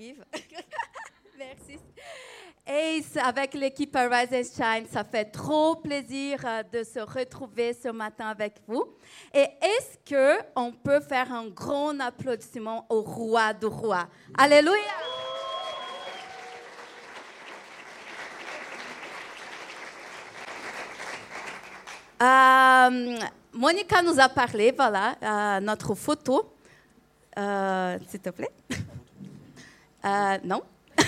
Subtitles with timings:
[1.38, 1.78] Merci.
[2.66, 7.88] Et avec l'équipe Rise and Shine, ça fait trop plaisir euh, de se retrouver ce
[7.88, 8.96] matin avec vous.
[9.34, 14.08] Et est-ce que on peut faire un grand applaudissement au roi du roi?
[14.38, 14.74] Alléluia!
[22.22, 23.18] Euh,
[23.52, 26.54] Monica nous a parlé, voilà, euh, notre photo.
[27.36, 28.50] S'il te plaît.
[30.04, 30.62] Euh, non.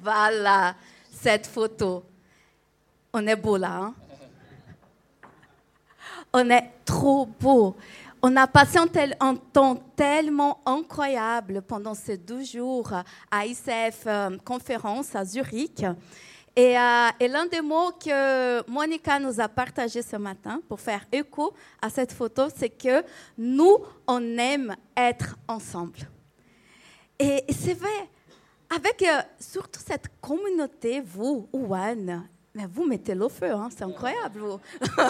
[0.00, 0.74] voilà,
[1.10, 2.04] cette photo.
[3.12, 3.76] On est beau là.
[3.76, 3.94] Hein?
[6.32, 7.76] On est trop beau.
[8.20, 8.78] On a passé
[9.20, 12.92] un, temps tellement incroyable pendant ces 12 jours
[13.30, 15.84] à ICF euh, conférence à Zurich.
[16.56, 21.06] Et, euh, et l'un des mots que Monica nous a partagé ce matin pour faire
[21.12, 23.04] écho à cette photo, c'est que
[23.38, 23.78] nous,
[24.08, 26.08] on aime être ensemble.
[27.18, 28.08] Et, c'est vrai,
[28.70, 34.40] avec euh, surtout cette communauté, vous, Ouane, mais vous mettez le feu, hein, c'est incroyable.
[34.40, 34.60] Vous.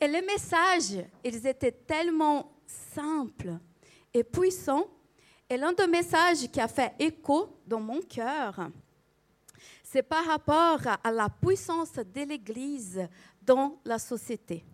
[0.00, 3.54] et les messages, ils étaient tellement simples
[4.12, 4.86] et puissants.
[5.48, 8.68] Et l'un des messages qui a fait écho dans mon cœur,
[9.82, 13.08] c'est par rapport à la puissance de l'Église
[13.40, 14.64] dans la société.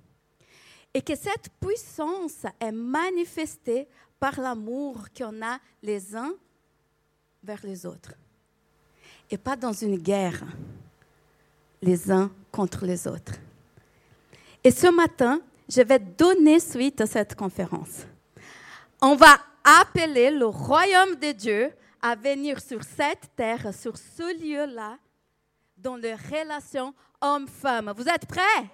[0.95, 3.89] Et que cette puissance est manifestée
[4.19, 6.33] par l'amour qu'on a les uns
[7.43, 8.13] vers les autres.
[9.31, 10.43] Et pas dans une guerre,
[11.83, 13.35] les uns contre les autres.
[14.65, 18.07] Et ce matin, je vais donner suite à cette conférence.
[19.01, 24.99] On va appeler le royaume de Dieu à venir sur cette terre, sur ce lieu-là,
[25.77, 27.93] dans les relations homme-femme.
[27.97, 28.71] Vous êtes prêts?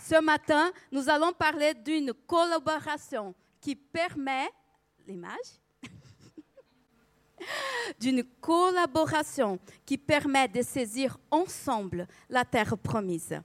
[0.00, 4.48] Ce matin, nous allons parler d'une collaboration qui permet,
[5.06, 5.60] l'image,
[8.00, 13.40] d'une collaboration qui permet de saisir ensemble la terre promise.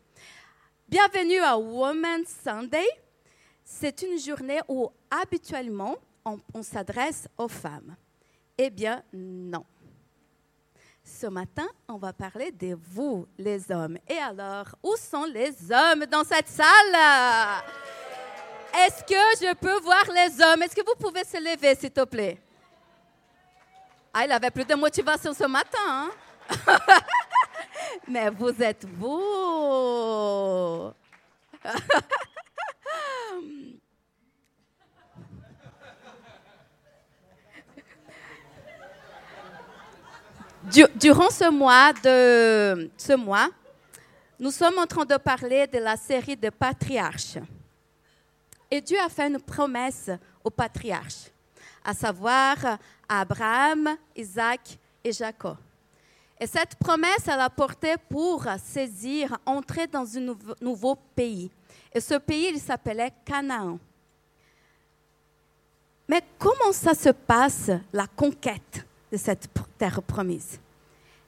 [0.87, 2.87] Bienvenue à Women's Sunday.
[3.63, 7.95] C'est une journée où habituellement on, on s'adresse aux femmes.
[8.57, 9.65] Eh bien, non.
[11.03, 13.97] Ce matin, on va parler de vous, les hommes.
[14.07, 17.63] Et alors, où sont les hommes dans cette salle?
[18.73, 20.63] Est-ce que je peux voir les hommes?
[20.63, 22.39] Est-ce que vous pouvez se lever, s'il te plaît?
[24.11, 25.77] Ah, il avait plus de motivation ce matin.
[25.87, 26.09] Hein?
[28.07, 30.93] Mais vous êtes beau.
[40.95, 43.49] Durant ce mois, de, ce mois,
[44.39, 47.37] nous sommes en train de parler de la série de patriarches.
[48.73, 50.09] Et Dieu a fait une promesse
[50.43, 51.29] aux patriarches,
[51.85, 52.57] à savoir
[53.07, 55.57] à Abraham, Isaac et Jacob.
[56.39, 61.51] Et cette promesse, elle a porté pour saisir, entrer dans un nouveau, pays.
[61.93, 63.77] Et ce pays, il s'appelait Canaan.
[66.07, 70.59] Mais comment ça se passe, la conquête de cette terre promise?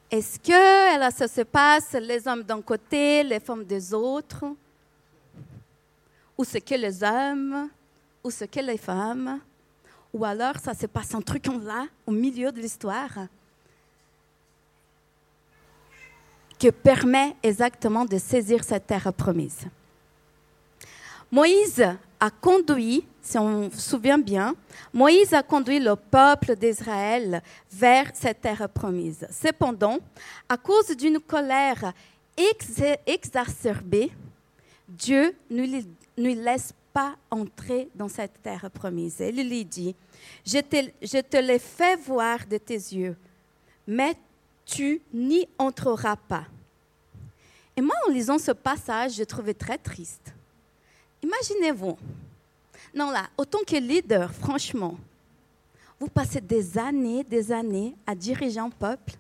[0.10, 4.46] Est-ce que ça se passe les hommes d'un côté, les femmes des autres?
[6.38, 7.70] Ou ce que les hommes?
[8.24, 9.40] Ou ce que les femmes?
[10.14, 13.28] Ou alors ça se passe un truc là, au milieu de l'histoire,
[16.58, 19.66] qui permet exactement de saisir cette terre promise.
[21.30, 21.84] Moïse
[22.20, 24.56] a conduit, si on se souvient bien,
[24.94, 27.42] Moïse a conduit le peuple d'Israël
[27.72, 29.28] vers cette terre promise.
[29.30, 29.98] Cependant,
[30.48, 31.92] à cause d'une colère
[33.06, 34.12] exacerbée,
[34.88, 35.82] Dieu ne
[36.18, 39.18] lui laisse pas entrer dans cette terre promise.
[39.20, 39.96] Il lui dit,
[40.46, 43.18] je te, je te l'ai fait voir de tes yeux,
[43.86, 44.16] mais
[44.66, 46.46] tu n'y entreras pas.
[47.76, 50.34] Et moi, en lisant ce passage, je trouvais très triste.
[51.22, 51.98] Imaginez-vous,
[52.94, 54.98] non là, autant que leader, franchement,
[56.00, 59.14] vous passez des années, des années à diriger un peuple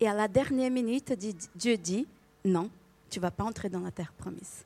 [0.00, 1.12] et à la dernière minute,
[1.54, 2.06] Dieu dit,
[2.44, 2.70] non,
[3.10, 4.64] tu ne vas pas entrer dans la terre promise.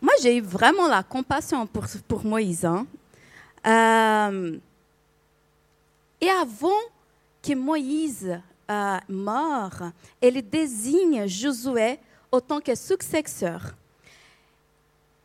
[0.00, 2.64] Moi, j'ai eu vraiment la compassion pour, Moïse.
[2.64, 2.86] Hein.
[3.66, 4.58] Euh,
[6.20, 6.80] et avant
[7.42, 9.92] que Moïse euh, meure,
[10.22, 11.98] il désigne Josué
[12.32, 13.74] autant que successeur.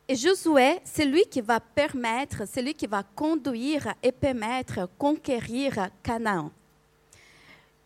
[0.08, 5.88] Et Josué, c'est lui qui va permettre, c'est lui qui va conduire et permettre conquérir
[6.02, 6.50] Canaan.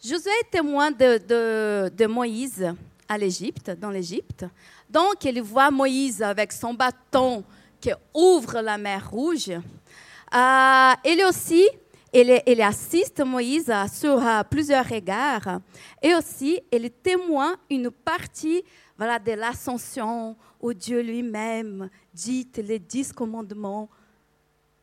[0.05, 2.75] Josué est témoin de, de, de Moïse
[3.09, 4.45] à l'Égypte, dans l'Égypte.
[4.91, 7.45] Donc, il voit Moïse avec son bâton
[7.81, 9.51] qui ouvre la mer Rouge.
[9.51, 11.65] Euh, il aussi,
[12.13, 14.21] il, assiste Moïse sur
[14.51, 15.61] plusieurs égards
[16.03, 18.65] et aussi il témoigne une partie
[18.99, 23.89] voilà, de l'ascension où Dieu lui-même dit les dix commandements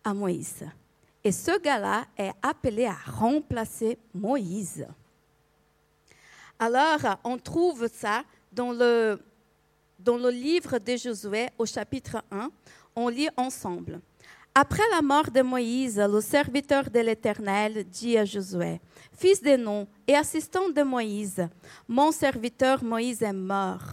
[0.03, 0.65] à Moïse.
[1.21, 4.87] Et ce gars-là est appelé à remplacer Moïse.
[6.57, 9.19] Alors, on trouve ça dans le,
[9.99, 12.49] dans le livre de Josué au chapitre 1.
[12.95, 13.99] On lit ensemble.
[14.55, 18.81] Après la mort de Moïse, le serviteur de l'Éternel dit à Josué,
[19.15, 21.47] Fils de Nun et assistant de Moïse,
[21.87, 23.83] mon serviteur Moïse est mort.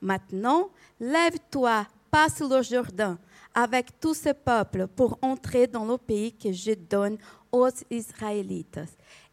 [0.00, 0.70] Maintenant,
[1.00, 3.18] lève-toi, passe le Jourdain
[3.52, 7.16] avec tous ces peuples pour entrer dans le pays que je donne
[7.50, 8.80] aux Israélites.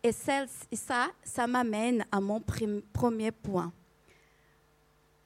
[0.01, 0.45] Et ça,
[1.23, 2.41] ça m'amène à mon
[2.93, 3.71] premier point.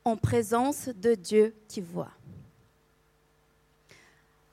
[0.07, 2.13] En présence de Dieu qui voit.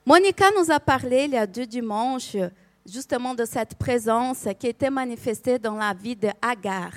[0.04, 2.36] Monica nous a parlé il y a deux dimanches
[2.84, 6.92] justement de cette présence qui était manifestée dans la vie de Agar.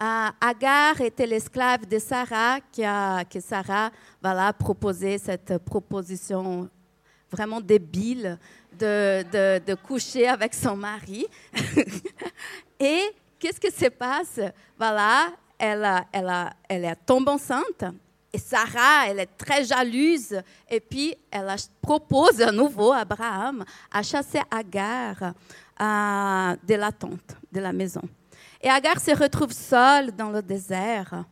[0.00, 3.90] Euh, Agar était l'esclave de Sarah, qui a, que Sarah
[4.22, 6.70] voilà, proposé cette proposition
[7.30, 8.38] vraiment débile
[8.72, 11.26] de, de, de coucher avec son mari.
[12.80, 13.02] Et
[13.38, 14.40] qu'est-ce qui se passe?
[14.78, 15.26] Voilà,
[15.58, 15.88] elle,
[16.68, 17.84] elle est tombée enceinte
[18.36, 20.38] et Sarah, elle est très jalouse.
[20.68, 21.50] Et puis, elle
[21.80, 28.02] propose à nouveau à Abraham à chasser Agar euh, de la tente, de la maison.
[28.60, 31.24] Et Agar se retrouve seule dans le désert.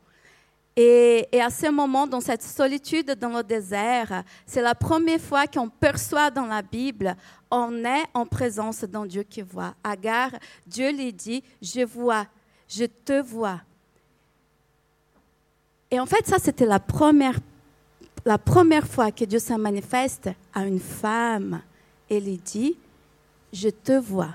[0.74, 5.46] Et, et, à ce moment, dans cette solitude dans le désert, c'est la première fois
[5.46, 7.14] qu'on perçoit dans la Bible,
[7.50, 9.74] on est en présence d'un Dieu qui voit.
[9.84, 10.30] Agar,
[10.66, 12.24] Dieu lui dit, je vois,
[12.66, 13.60] je te vois.
[15.94, 17.38] Et en fait, ça, c'était la première,
[18.24, 21.62] la première fois que Dieu se manifeste à une femme.
[22.10, 22.76] Et lui dit,
[23.52, 24.34] je te vois.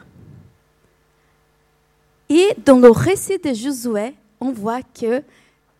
[2.29, 5.21] Et dans le récit de Josué, on voit que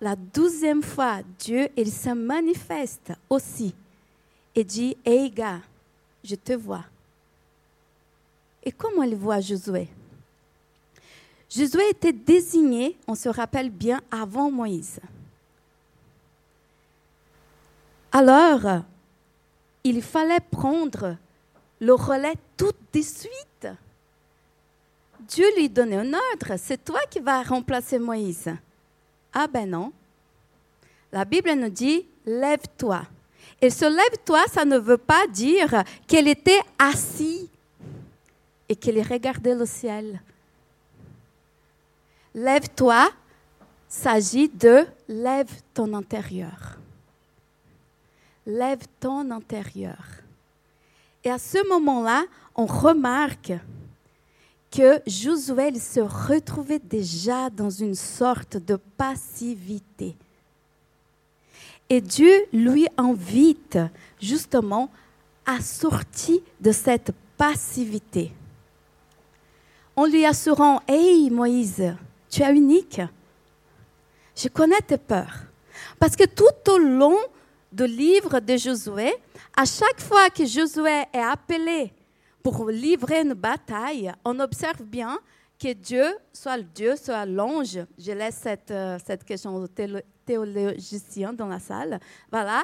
[0.01, 3.73] la douzième fois, Dieu, il se manifeste aussi
[4.55, 4.97] et dit,
[5.33, 5.61] gars,
[6.25, 6.83] je te vois.
[8.65, 9.87] Et comment il voit Josué?
[11.49, 14.99] Josué était désigné, on se rappelle bien, avant Moïse.
[18.19, 18.83] Alors,
[19.85, 21.15] il fallait prendre
[21.79, 23.67] le relais tout de suite.
[25.21, 28.53] Dieu lui donnait un ordre, c'est toi qui vas remplacer Moïse.
[29.31, 29.93] Ah ben non.
[31.13, 33.03] La Bible nous dit, lève-toi.
[33.61, 37.47] Et ce lève-toi, ça ne veut pas dire qu'elle était assise
[38.67, 40.21] et qu'elle regardait le ciel.
[42.35, 43.11] Lève-toi
[43.87, 46.79] s'agit de lève ton intérieur
[48.49, 50.03] lève ton intérieur.
[51.23, 52.25] Et à ce moment-là,
[52.55, 53.53] on remarque
[54.71, 60.15] que Josué se retrouvait déjà dans une sorte de passivité.
[61.89, 63.79] Et Dieu lui invite
[64.21, 64.89] justement
[65.45, 68.31] à sortir de cette passivité.
[69.95, 71.95] En lui assurant, Hey Moïse,
[72.29, 73.01] tu es unique.
[74.35, 75.39] Je connais tes peurs.
[75.97, 77.17] Parce que tout au long
[77.71, 79.13] du livre de Josué,
[79.55, 81.93] à chaque fois que Josué est appelé
[82.41, 85.19] pour livrer une bataille, on observe bien
[85.59, 89.67] que Dieu, soit le Dieu, soit l'ange, je laisse cette, euh, cette question au
[90.25, 91.99] théologicien dans la salle,
[92.31, 92.63] voilà,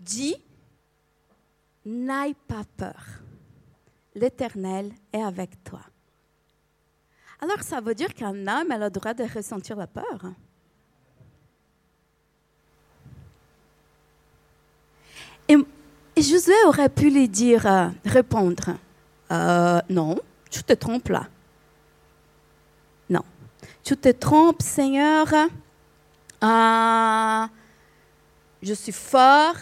[0.00, 0.36] dit,
[1.84, 3.04] n'aie pas peur,
[4.14, 5.80] l'Éternel est avec toi.
[7.40, 10.32] Alors ça veut dire qu'un homme a le droit de ressentir la peur.
[15.48, 15.56] Et,
[16.16, 18.76] Josué aurait pu lui dire, euh, répondre,
[19.30, 20.18] euh, non,
[20.50, 21.26] tu te trompes là.
[23.08, 23.22] Non,
[23.82, 25.26] tu te trompes, Seigneur.
[26.42, 27.46] Euh,
[28.62, 29.56] je suis fort,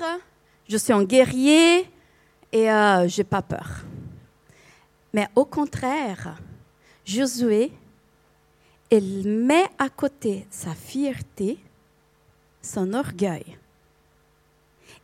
[0.69, 1.89] je suis un guerrier
[2.53, 3.85] et je n'ai pas peur.
[5.13, 6.37] Mais au contraire,
[7.05, 7.73] Josué,
[8.91, 11.59] il met à côté sa fierté,
[12.61, 13.60] son orgueil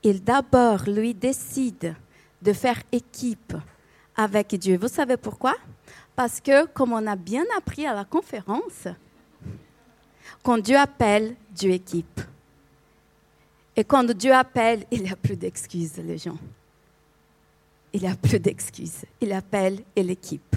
[0.06, 1.96] il d'abord lui décide
[2.40, 3.54] de faire équipe
[4.14, 4.78] avec Dieu.
[4.80, 5.56] Vous savez pourquoi?
[6.14, 8.86] Parce que, comme on a bien appris à la conférence,
[10.44, 12.20] quand Dieu appelle, Dieu équipe.
[13.74, 16.38] Et quand Dieu appelle, il n'y a plus d'excuses, les gens.
[17.92, 19.04] Il n'y a plus d'excuses.
[19.20, 20.54] Il appelle et l'équipe.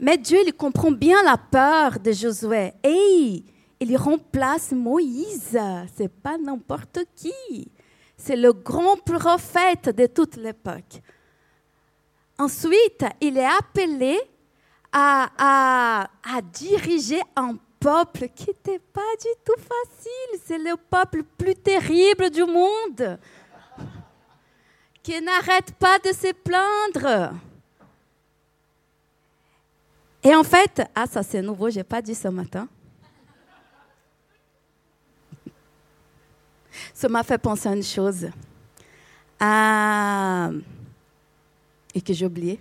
[0.00, 2.72] Mais Dieu, il comprend bien la peur de Josué.
[2.82, 3.44] Et
[3.78, 5.56] il remplace Moïse.
[5.96, 7.70] C'est pas n'importe qui
[8.22, 11.00] C'est le grand prophète de toute l'époque.
[12.38, 14.20] Ensuite, il est appelé
[14.92, 16.06] à,
[16.52, 20.40] diriger un peuple qui n'était pas du tout facile.
[20.44, 23.18] C'est le peuple le plus terrible du monde,
[25.02, 27.34] qui n'arrête pas de se plaindre.
[30.22, 32.68] Et en fait, ah ça c'est nouveau, je n'ai pas dit ce matin.
[36.94, 38.28] Ça m'a fait penser à une chose.
[39.38, 40.50] Ah,
[41.94, 42.60] et que j'ai oublié.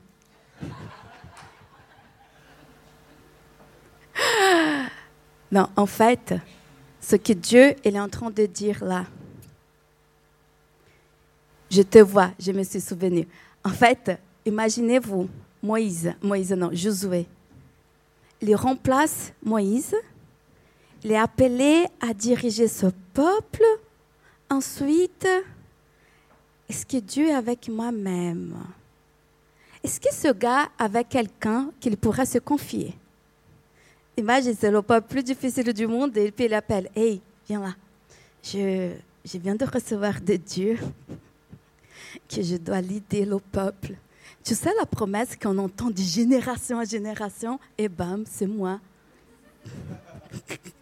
[5.51, 6.35] Non, en fait,
[7.01, 9.07] ce que Dieu est en train de dire là,
[11.71, 13.27] je te vois, je me suis souvenu.
[13.63, 15.27] En fait, imaginez-vous,
[15.63, 17.25] Moïse, Moïse non, Josué,
[18.41, 19.95] il remplace Moïse,
[21.03, 23.63] il est appelé à diriger ce peuple.
[24.49, 25.27] Ensuite,
[26.67, 28.55] est-ce que Dieu est avec moi-même?
[29.83, 32.95] Est-ce que ce gars avec quelqu'un qu'il pourrait se confier?
[34.17, 37.75] Imagine, c'est le pas plus difficile du monde et puis il appelle Hey, viens là.
[38.43, 38.91] Je,
[39.37, 40.77] viens de recevoir de Dieu
[42.27, 43.93] que je dois l'aider le peuple.
[44.43, 48.79] Tu sais la promesse qu'on entend de génération en génération Et bam, c'est moi.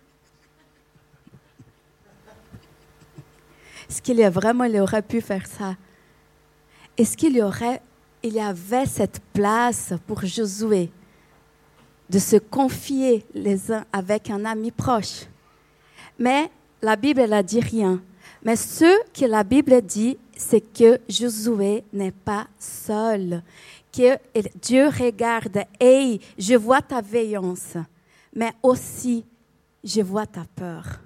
[3.98, 5.76] Est-ce qu'il a vraiment, il aurait pu faire ça?
[6.96, 7.82] Est-ce qu'il y aurait,
[8.22, 10.92] il y avait cette place pour Josué
[12.08, 15.26] de se confier les uns avec un ami proche?
[16.20, 18.00] Mais la Bible, elle a dit rien.
[18.44, 23.42] Mais ce que la Bible dit, c'est que Josué n'est pas seul.
[23.92, 24.20] Que
[24.62, 27.78] Dieu regarde, hey, je vois ta veillance,
[28.32, 29.26] mais aussi
[29.84, 31.00] je vois ta peur.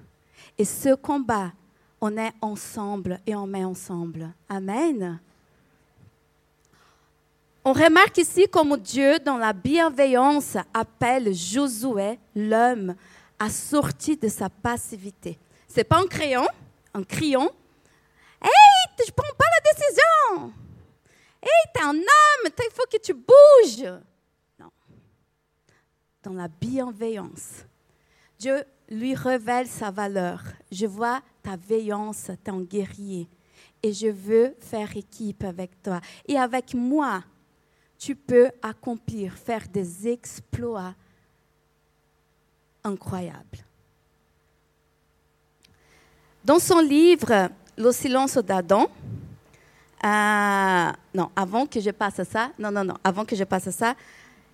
[0.57, 1.53] Et ce combat,
[2.01, 4.33] on est ensemble et on met ensemble.
[4.49, 5.19] Amen.
[7.63, 12.95] On remarque ici comme Dieu, dans la bienveillance, appelle Josué, l'homme,
[13.37, 15.37] à sortir de sa passivité.
[15.67, 16.47] C'est pas en criant,
[16.93, 17.49] en criant,
[18.43, 20.53] Hey, je prends pas la décision.
[21.41, 24.01] Hey, es un homme, il faut que tu bouges.
[24.59, 24.71] Non.
[26.23, 27.65] Dans la bienveillance,
[28.41, 30.41] Dieu lui révèle sa valeur.
[30.71, 33.29] Je vois ta veillance, ton guerrier,
[33.83, 36.01] et je veux faire équipe avec toi.
[36.27, 37.23] Et avec moi,
[37.99, 40.95] tu peux accomplir, faire des exploits
[42.83, 43.59] incroyables.
[46.43, 48.89] Dans son livre Le silence d'Adam,
[50.03, 53.67] euh, non, avant que je passe à ça, non, non, non, avant que je passe
[53.67, 53.95] à ça,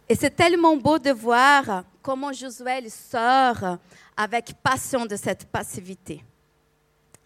[0.09, 3.79] et c'est tellement beau de voir comment Josué sort
[4.15, 6.23] avec passion de cette passivité.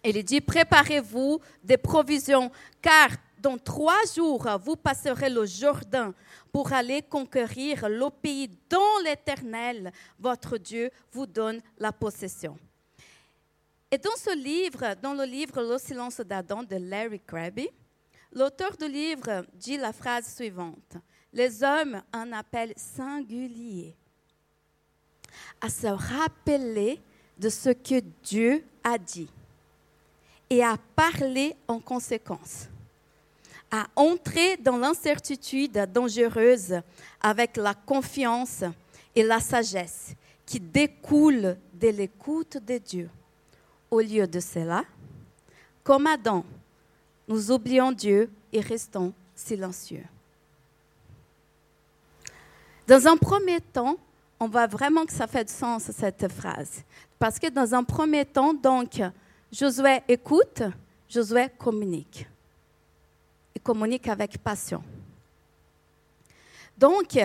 [0.02, 6.12] Il dit, préparez-vous des provisions, car dans trois jours, vous passerez le Jourdain
[6.50, 12.58] pour aller conquérir le pays dont l'Éternel, votre Dieu, vous donne la possession.
[13.88, 17.68] Et dans ce livre, dans le livre Le silence d'Adam de Larry Krabby,
[18.32, 20.96] l'auteur du livre dit la phrase suivante.
[21.32, 23.96] Les hommes en appellent singulier
[25.60, 27.00] à se rappeler
[27.38, 29.28] de ce que Dieu a dit
[30.50, 32.68] et à parler en conséquence
[33.72, 36.80] à entrer dans l'incertitude dangereuse
[37.22, 38.62] avec la confiance
[39.16, 43.08] et la sagesse qui découlent de l'écoute de Dieu.
[43.90, 44.84] Au lieu de cela,
[45.82, 46.44] comme Adam,
[47.26, 50.04] nous oublions Dieu et restons silencieux.
[52.86, 53.96] Dans un premier temps,
[54.42, 56.82] on voit vraiment que ça fait du sens cette phrase.
[57.16, 59.00] Parce que dans un premier temps, donc,
[59.52, 60.64] Josué écoute,
[61.08, 62.26] Josué communique
[63.54, 64.82] et communique avec passion.
[66.76, 67.16] Donc,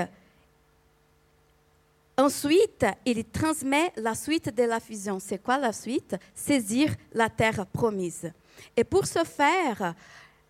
[2.16, 5.18] ensuite, il transmet la suite de la fusion.
[5.20, 6.16] C'est quoi la suite?
[6.36, 8.32] Saisir la terre promise.
[8.76, 9.96] Et pour ce faire,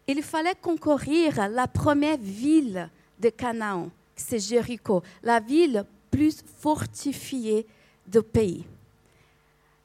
[0.06, 5.86] il fallait concourir la première ville de Canaan, c'est Jéricho, la ville
[6.18, 7.68] plus fortifiée
[8.08, 8.66] du pays.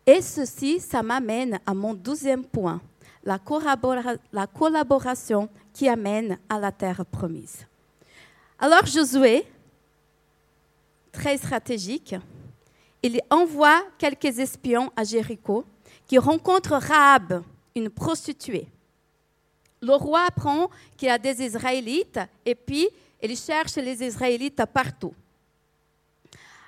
[0.06, 2.80] Et ceci, ça m'amène à mon douzième point,
[3.22, 3.38] la,
[4.32, 7.66] la collaboration qui amène à la terre promise.
[8.58, 9.44] Alors Josué,
[11.12, 12.14] très stratégique,
[13.02, 15.66] il envoie quelques espions à Jéricho
[16.06, 17.42] qui rencontrent Rahab,
[17.76, 18.68] une prostituée.
[19.82, 22.88] Le roi apprend qu'il y a des Israélites et puis
[23.22, 25.12] il cherche les Israélites partout.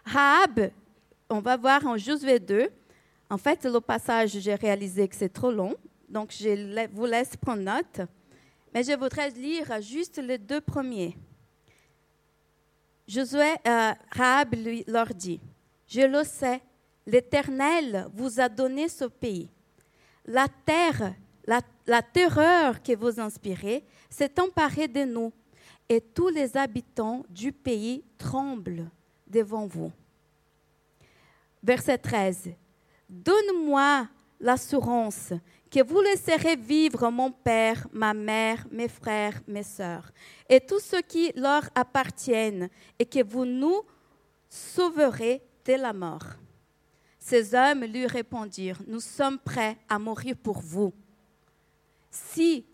[0.04, 0.70] Rahab,
[1.30, 2.68] on va voir en Josué 2,
[3.30, 5.74] en fait, le passage, j'ai réalisé que c'est trop long,
[6.08, 8.06] donc je vous laisse prendre note.
[8.72, 11.16] Mais je voudrais lire juste les deux premiers.
[13.08, 13.92] Josué, euh,
[14.52, 15.40] lui, leur dit,
[15.86, 16.60] je le sais,
[17.06, 19.50] l'Éternel vous a donné ce pays.
[20.26, 21.14] La terre,
[21.46, 25.32] la terreur que vous inspirez s'est emparée de nous
[25.88, 28.90] et tous les habitants du pays tremblent
[29.34, 29.92] devant vous.
[31.62, 32.52] Verset 13.
[33.08, 34.08] Donne-moi
[34.40, 35.32] l'assurance
[35.70, 40.12] que vous laisserez vivre mon père, ma mère, mes frères, mes sœurs,
[40.48, 43.82] et tous ceux qui leur appartiennent, et que vous nous
[44.48, 46.26] sauverez de la mort.
[47.18, 50.92] Ces hommes lui répondirent, nous sommes prêts à mourir pour vous.
[52.10, 52.64] Si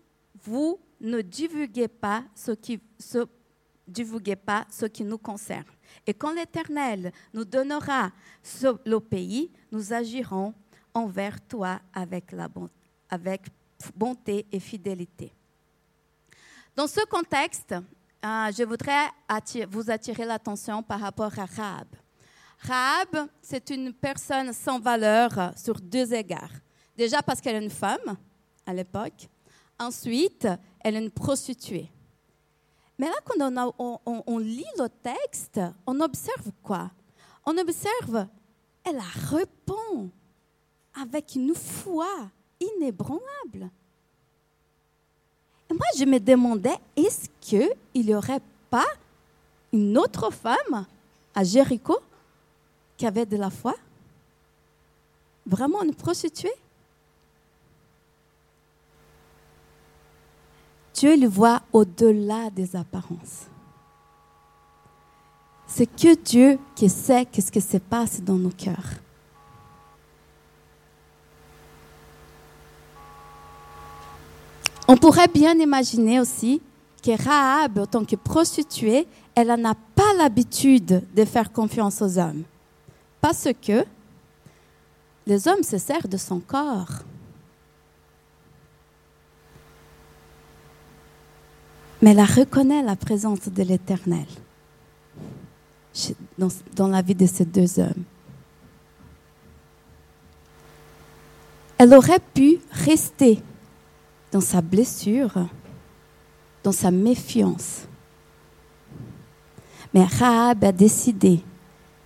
[0.43, 1.21] vous ne ce
[3.87, 5.65] divulguez pas ce qui nous concerne.
[6.05, 8.11] Et quand l'Éternel nous donnera
[8.85, 10.53] le pays, nous agirons
[10.93, 12.33] envers toi avec
[13.95, 15.31] bonté et fidélité.
[16.75, 19.07] Dans ce contexte, euh, je voudrais
[19.69, 21.87] vous attirer l'attention par rapport à Rahab.
[22.59, 26.51] Rahab, c'est une personne sans valeur sur deux égards.
[26.95, 28.17] Déjà parce qu'elle est une femme
[28.65, 29.27] à l'époque.
[29.79, 30.47] Ensuite,
[30.79, 31.89] elle est une prostituée.
[32.97, 33.73] Mais là, quand
[34.27, 36.91] on, lit le texte, on observe quoi?
[37.45, 38.27] On observe,
[38.83, 40.09] elle répond
[40.99, 42.29] avec une foi
[42.59, 43.69] inébranlable.
[45.69, 48.87] Et moi, je me demandais, est-ce qu'il n'y aurait pas
[49.71, 50.85] une autre femme
[51.33, 51.97] à Jéricho
[52.97, 53.75] qui avait de la foi?
[55.45, 56.53] Vraiment une prostituée?
[60.93, 63.47] Dieu le voit au-delà des apparences.
[65.67, 68.89] C'est que Dieu qui sait qu'est-ce qui se passe dans nos cœurs.
[74.87, 76.61] On pourrait bien imaginer aussi
[77.01, 82.43] que Rahab, en tant que prostituée, elle n'a pas l'habitude de faire confiance aux hommes.
[83.21, 83.85] Parce que
[85.25, 87.03] les hommes se servent de son corps.
[92.01, 94.25] Mais elle reconnaît la présence de l'Éternel
[96.75, 98.03] dans, la vie de ces deux hommes.
[101.77, 103.41] Elle aurait pu rester
[104.31, 105.33] dans sa blessure,
[106.63, 107.87] dans sa méfiance.
[109.93, 111.43] Mais Rahab a décidé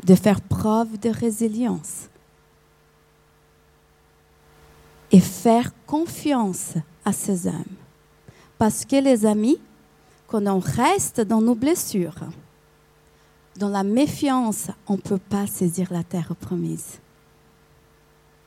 [0.04, 2.10] de faire preuve de résilience
[5.12, 7.64] et faire confiance à ses hommes.
[8.58, 9.60] Parce que les amis,
[10.36, 12.20] quand on reste dans nos blessures,
[13.56, 17.00] dans la méfiance, on ne peut pas saisir la terre promise.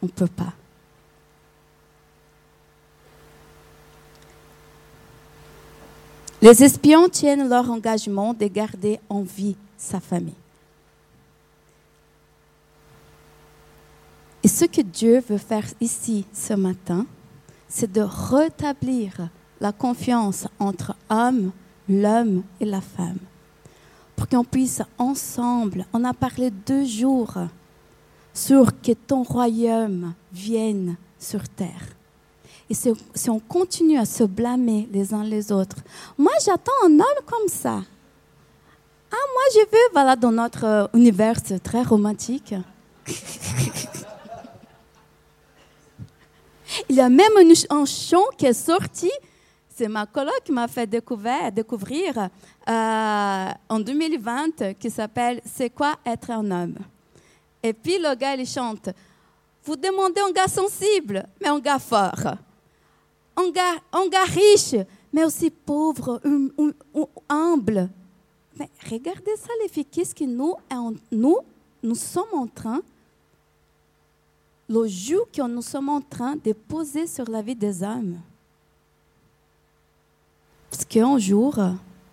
[0.03, 0.53] On ne peut pas.
[6.43, 10.35] Les espions tiennent leur engagement de garder en vie sa famille.
[14.43, 17.07] Et ce que Dieu veut faire ici ce matin,
[17.67, 21.51] c'est de rétablir la confiance entre homme,
[21.89, 23.19] l'homme et la femme.
[24.17, 27.35] Pour qu'on puisse ensemble, on a parlé deux jours
[28.35, 31.87] sur que ton royaume vienne sur terre.
[32.71, 32.93] Et si,
[33.31, 35.77] on continue à se blâmer les uns les autres,
[36.19, 37.83] moi j'attends un homme comme ça.
[39.11, 42.55] Ah, moi je veux, voilà, dans notre euh, univers très romantique.
[46.91, 47.33] Il y a même
[47.71, 49.11] un, chant qui est sorti,
[49.79, 55.95] c'est ma coloc qui m'a fait découvrir, découvrir euh, en 2020, qui s'appelle C'est quoi
[56.05, 56.75] être un homme?
[57.63, 58.91] Et puis le gars, il chante
[59.63, 62.35] Vous demandez un gars sensible, mais un gars fort
[63.37, 64.75] un gars, riche,
[65.13, 66.21] mais aussi pauvre,
[67.29, 67.89] humble.
[68.59, 70.55] Mais regardez ça, les filles, qu'est-ce que nous,
[71.13, 71.37] nous,
[71.81, 72.81] nous sommes en train,
[74.69, 78.19] le joug que nous sommes en train de poser sur la vie des hommes.
[80.71, 81.59] Parce qu'un jour,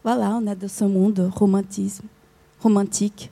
[0.03, 2.05] voilà, on est dans ce monde romantisme,
[2.61, 3.31] romantique.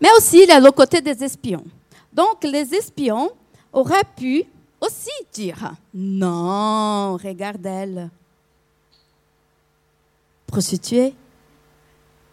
[0.00, 1.64] Mais aussi, il y a le côté des espions.
[2.12, 3.30] Donc, les espions
[3.72, 4.44] auraient pu
[4.80, 8.10] aussi dire Non, regarde elle.
[10.46, 11.14] Prostituée?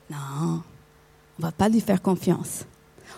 [0.10, 0.62] Non, on
[1.40, 2.66] ne va pas lui faire confiance.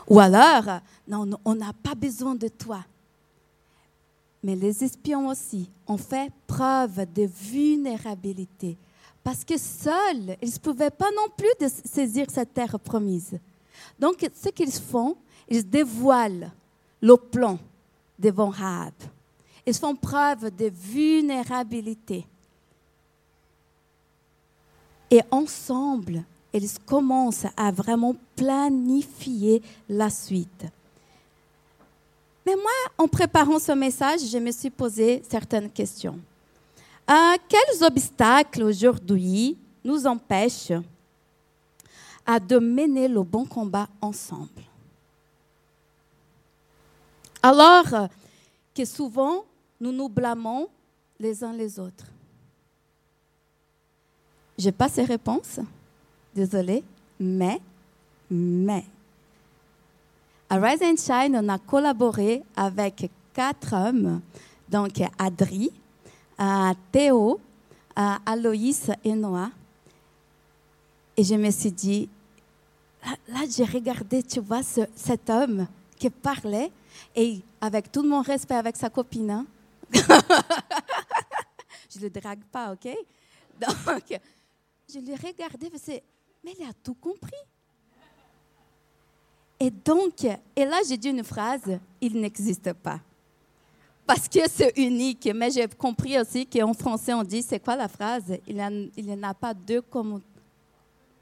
[0.08, 2.80] Ou alors, non, on n'a pas besoin de toi.
[4.46, 8.78] Mais les espions aussi ont fait preuve de vulnérabilité
[9.24, 13.40] parce que seuls, ils ne pouvaient pas non plus saisir cette terre promise.
[13.98, 15.18] Donc, ce qu'ils font,
[15.50, 16.52] ils dévoilent
[17.02, 17.58] le plan
[18.20, 18.94] devant Rahab.
[19.66, 22.28] Ils font preuve de vulnérabilité.
[25.10, 30.66] Et ensemble, ils commencent à vraiment planifier la suite.
[32.46, 36.20] Mais moi, en préparant ce message, je me suis posé certaines questions.
[37.10, 40.74] Euh, quels obstacles aujourd'hui nous empêchent
[42.26, 44.62] à de mener le bon combat ensemble?
[47.42, 48.10] Alors
[48.74, 49.46] que souvent,
[49.80, 50.68] nous nous blâmons
[51.20, 52.06] les uns les autres.
[54.58, 55.60] Je n'ai pas ces réponses,
[56.34, 56.84] désolée,
[57.20, 57.62] mais,
[58.30, 58.86] mais,
[60.50, 64.22] à Rise and Shine, on a collaboré avec quatre hommes,
[64.70, 65.72] donc Adri,
[66.40, 67.40] euh, Théo,
[67.98, 69.50] euh, Aloïs et Noah.
[71.18, 72.10] Et je me suis dit,
[73.28, 76.72] là, j'ai regardé, tu vois, cet homme qui parlait,
[77.16, 79.46] et avec tout mon respect avec sa copine, hein.
[79.94, 80.00] je
[82.00, 82.96] ne le drague pas, ok?
[83.60, 84.20] Donc,
[84.94, 85.72] je l'ai regardé,
[86.44, 87.32] mais il a tout compris.
[89.66, 90.24] Et donc,
[90.56, 93.00] et là, j'ai dit une phrase, il n'existe pas.
[94.06, 95.28] Parce que c'est unique.
[95.34, 98.38] Mais j'ai compris aussi qu'en français, on dit, c'est quoi la phrase?
[98.46, 100.22] Il n'y en a pas deux comme,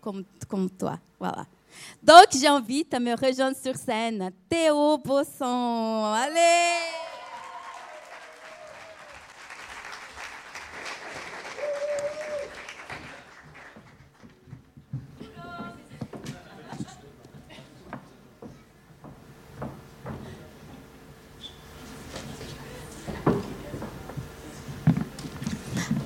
[0.02, 1.00] comme, comme toi.
[1.18, 1.46] Voilà.
[2.04, 6.14] Donc, j'invite à me rejoindre sur scène Théo Bosson.
[6.14, 7.13] Allez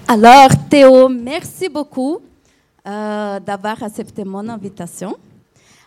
[0.10, 2.22] Alors, Théo, merci beaucoup
[2.88, 5.17] euh, d'avoir accepté mon invitation.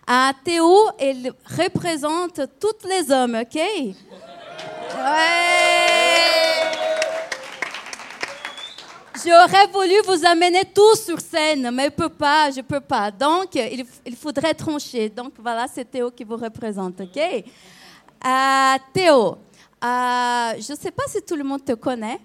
[0.06, 3.54] Ah, Théo, il représente tous les hommes, OK?
[3.54, 3.94] Ouais.
[9.24, 13.10] J'aurais voulu vous amener tous sur scène, mais je peux pas, je peux pas.
[13.10, 15.08] Donc, il, faudrait trancher.
[15.08, 17.16] Donc, voilà, c'est Théo qui vous représente, OK?
[17.16, 19.38] Euh, Théo,
[19.82, 22.20] euh, je ne sais pas si tout le monde te connaît.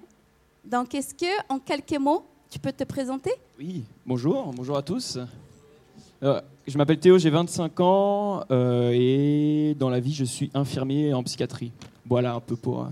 [0.66, 3.32] Donc, est-ce que, en quelques mots, tu peux te présenter?
[3.60, 5.20] Oui, bonjour, bonjour à tous.
[6.24, 11.14] Euh, je m'appelle Théo, j'ai 25 ans euh, et dans la vie, je suis infirmier
[11.14, 11.72] en psychiatrie.
[12.08, 12.88] Voilà un peu pour euh,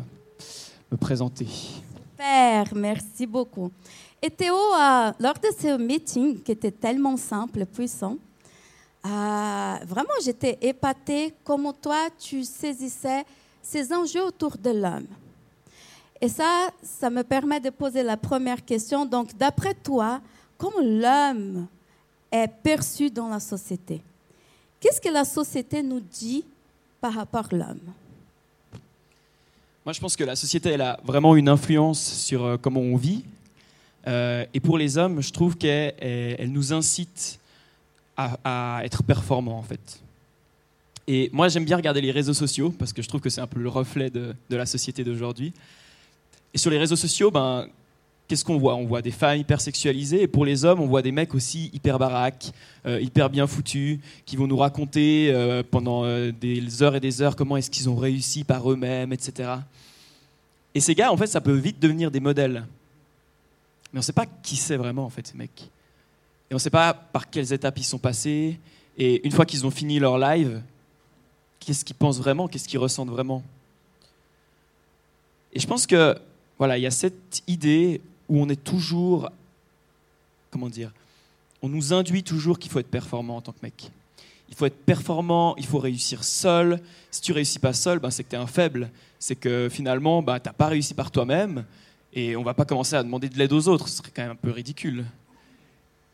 [0.92, 1.48] me présenter.
[1.48, 3.72] Super, merci beaucoup.
[4.22, 4.56] Et Théo,
[5.20, 8.18] lors de ce meeting qui était tellement simple puissant,
[9.04, 13.24] vraiment, j'étais épatée comment toi, tu saisissais
[13.62, 15.08] ces enjeux autour de l'homme.
[16.24, 19.06] Et ça, ça me permet de poser la première question.
[19.06, 20.22] Donc, d'après toi,
[20.58, 21.68] comment l'homme
[22.32, 24.00] est perçu dans la société?
[24.80, 26.46] Qu'est-ce que la société nous dit
[27.02, 27.82] par rapport à l'homme?
[29.86, 32.96] Moi, je pense que la société, elle a vraiment une influence sur euh, comment on
[32.96, 33.26] vit.
[34.08, 37.38] Euh, et pour les hommes, je trouve qu'elle elle nous incite
[38.16, 40.00] à, être performants, en fait.
[41.06, 43.48] Et moi, j'aime bien regarder les réseaux sociaux parce que je trouve que c'est un
[43.48, 45.52] peu le reflet de la société d'aujourd'hui.
[46.54, 47.68] Et sur les réseaux sociaux, ben,
[48.28, 48.76] qu'est-ce qu'on voit?
[48.76, 51.70] On voit des femmes hyper sexualisées, et pour les hommes, on voit des mecs aussi
[51.74, 52.52] hyper baraques,
[52.86, 57.22] euh, hyper bien foutus, qui vont nous raconter euh, pendant euh, des heures et des
[57.22, 59.50] heures comment est-ce qu'ils ont réussi par eux-mêmes, etc.
[60.76, 62.66] Et ces gars, en fait, ça peut vite devenir des modèles.
[63.92, 65.70] Mais on ne sait pas qui c'est vraiment, en fait, ces mecs.
[66.50, 68.60] Et on ne sait pas par quelles étapes ils sont passés.
[68.98, 70.62] Et une fois qu'ils ont fini leur live,
[71.60, 73.44] qu'est-ce qu'ils pensent vraiment, qu'est-ce qu'ils ressentent vraiment?
[75.54, 76.18] Et je pense que
[76.58, 79.30] voilà, il y a cette idée où on est toujours,
[80.52, 80.92] comment dire,
[81.62, 83.92] on nous induit toujours qu'il faut être performant en tant que mec.
[84.50, 86.80] Il faut être performant, il faut réussir seul.
[87.10, 88.92] Si tu réussis pas seul, ben, c'est que tu es un faible.
[89.18, 91.66] C'est que finalement, ben, tu n'as pas réussi par toi-même.
[92.14, 93.88] Et on va pas commencer à demander de l'aide aux autres.
[93.88, 95.06] Ce serait quand même un peu ridicule.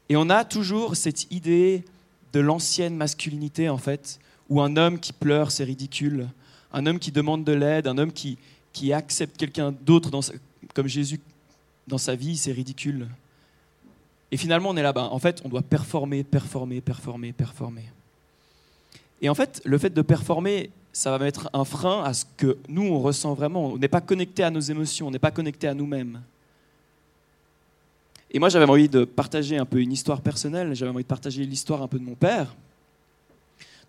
[0.07, 1.83] Et on a toujours cette idée
[2.31, 6.27] de l'ancienne masculinité, en fait, où un homme qui pleure, c'est ridicule.
[6.71, 8.37] Un homme qui demande de l'aide, un homme qui,
[8.73, 10.11] qui accepte quelqu'un d'autre
[10.73, 11.19] comme Jésus
[11.87, 13.07] dans sa vie, c'est ridicule.
[14.31, 15.09] Et finalement, on est là-bas.
[15.11, 17.85] En fait, on doit performer, performer, performer, performer.
[19.21, 22.57] Et en fait, le fait de performer, ça va mettre un frein à ce que
[22.67, 23.67] nous, on ressent vraiment.
[23.67, 26.21] On n'est pas connecté à nos émotions, on n'est pas connecté à nous-mêmes.
[28.31, 30.75] Et moi, j'avais envie de partager un peu une histoire personnelle.
[30.75, 32.55] J'avais envie de partager l'histoire un peu de mon père.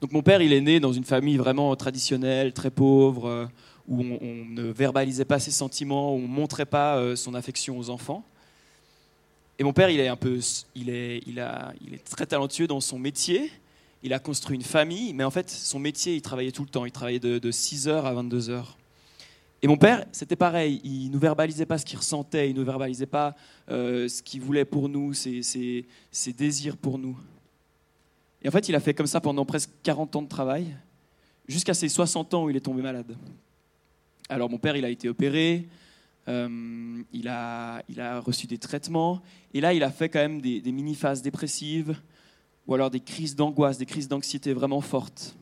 [0.00, 3.50] Donc, mon père, il est né dans une famille vraiment traditionnelle, très pauvre
[3.90, 7.76] où on, ne verbalisait pas ses sentiments, où on ne montrait pas euh, son affection
[7.76, 8.24] aux enfants.
[9.59, 10.38] Et mon père, il est un peu,
[10.76, 13.50] il est, il a, il est très talentueux dans son métier.
[14.03, 16.87] Il a construit une famille, mais en fait, son métier, il travaillait tout le temps.
[16.87, 18.62] Il travaillait de, 6h à 22h.
[19.62, 23.05] Et mon père, c'était pareil, il nous verbalisait pas ce qu'il ressentait, il nous verbalisait
[23.05, 23.37] pas
[23.70, 27.18] euh, ce qu'il voulait pour nous, ses, ses, ses désirs pour nous.
[28.42, 30.74] Et en fait, il a fait comme ça pendant presque 40 ans de travail,
[31.46, 33.14] jusqu'à ses 60 ans où il est tombé malade.
[34.30, 35.66] Alors mon père, il a été opéré,
[36.28, 39.20] euh, il, a, il a reçu des traitements,
[39.52, 41.96] et là, il a fait quand même des, mini-phases dépressives,
[42.68, 45.34] ou alors des crises d'angoisse, des crises d'anxiété vraiment fortes.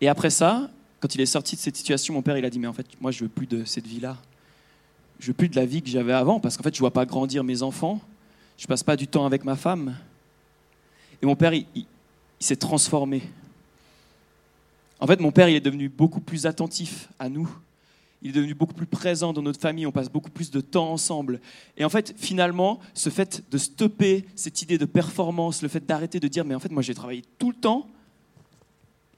[0.00, 2.60] Et après ça, quand il est sorti de cette situation, mon père, il a dit,
[2.60, 4.16] mais en fait, moi, je veux plus de cette vie-là.
[5.18, 7.06] Je veux plus de la vie que j'avais avant, parce qu'en fait, je vois pas
[7.06, 8.00] grandir mes enfants,
[8.56, 9.96] je passe pas du temps avec ma femme.
[11.20, 11.86] Et mon père, il
[12.38, 13.22] s'est transformé.
[14.98, 17.48] En fait, mon père, il est devenu beaucoup plus attentif à nous.
[18.22, 19.86] Il est devenu beaucoup plus présent dans notre famille.
[19.86, 21.40] On passe beaucoup plus de temps ensemble.
[21.76, 26.18] Et en fait, finalement, ce fait de stopper cette idée de performance, le fait d'arrêter
[26.18, 27.86] de dire, mais en fait, moi, j'ai travaillé tout le temps,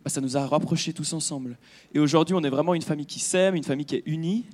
[0.05, 1.57] bah, ça nous a rapprochés tous ensemble.
[1.95, 4.47] Et aujourd'hui, on est vraiment une famille qui s'aime, une famille qui est unie.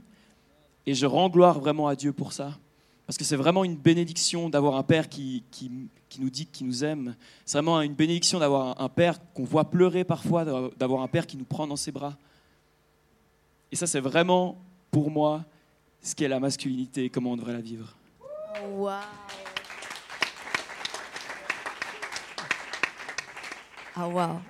[0.86, 2.58] Et je rends gloire vraiment à Dieu pour ça.
[3.06, 5.70] Parce que c'est vraiment une bénédiction d'avoir un père qui, qui,
[6.18, 7.16] nous dit qu'il nous aime.
[7.44, 10.44] C'est vraiment une bénédiction d'avoir un, père qu'on voit pleurer parfois,
[10.76, 12.16] d'avoir un père qui nous prend dans ses bras.
[13.70, 14.56] Et ça, c'est vraiment,
[14.90, 15.44] pour moi,
[16.00, 17.94] ce qu'est la masculinité et comment on devrait la vivre.
[18.76, 18.90] Wow.
[23.96, 24.40] Ah wow.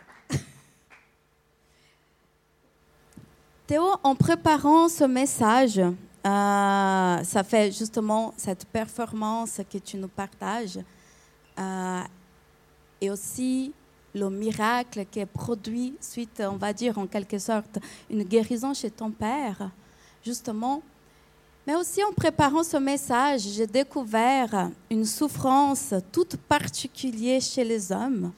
[3.67, 5.81] Théo, en préparant ce message,
[6.25, 10.79] ça fait justement cette performance que tu nous partages
[11.59, 12.03] euh,
[13.01, 13.73] et aussi
[14.15, 18.91] le miracle qui est produit suite, on va dire en quelque sorte, une guérison chez
[18.91, 19.71] ton père,
[20.25, 20.83] justement.
[21.67, 28.33] Mais aussi en préparant ce message, j'ai découvert une souffrance toute particulière chez les hommes.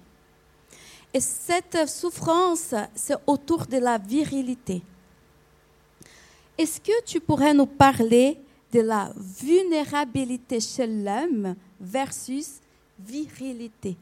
[1.12, 4.82] Et cette souffrance, c'est autour de la virilité.
[6.58, 8.38] Est-ce que tu pourrais nous parler
[8.72, 12.60] de la vulnérabilité chez l'homme versus
[12.98, 13.96] virilité?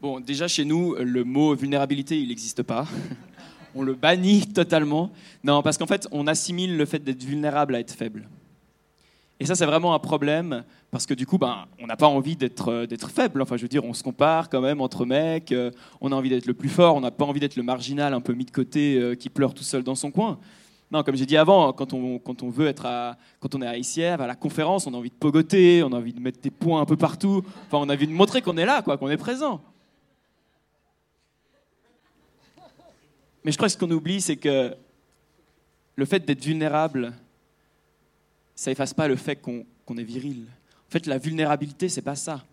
[0.00, 2.86] Bon, déjà chez nous, le mot vulnérabilité, il n'existe pas.
[3.74, 5.10] on le bannit totalement.
[5.42, 8.28] Non, parce qu'en fait, on assimile le fait d'être vulnérable à être faible.
[9.40, 10.62] Et ça, c'est vraiment un problème,
[10.92, 13.42] parce que du coup, ben, on n'a pas envie d'être euh, d'être faible.
[13.42, 16.28] Enfin, je veux dire, on se compare quand même entre mecs, euh, on a envie
[16.28, 18.52] d'être le plus fort, on n'a pas envie d'être le marginal un peu mis de
[18.52, 20.38] côté euh, qui pleure tout seul dans son coin.
[20.92, 23.66] Non, comme j'ai dit avant, quand on, quand on veut être à, quand on est
[23.66, 26.40] à ICF, à la conférence, on a envie de pogoter, on a envie de mettre
[26.40, 27.42] des points un peu partout.
[27.66, 29.62] Enfin, on a envie de montrer qu'on est là, quoi, qu'on est présent.
[33.42, 34.76] Mais je crois que ce qu'on oublie, c'est que
[35.96, 37.14] le fait d'être vulnérable,
[38.54, 40.46] ça efface pas le fait qu'on qu'on est viril.
[40.88, 42.44] En fait, la vulnérabilité, c'est pas ça.